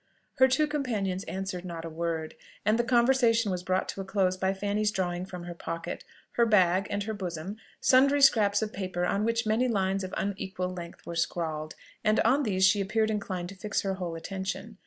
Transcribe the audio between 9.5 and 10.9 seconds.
lines of unequal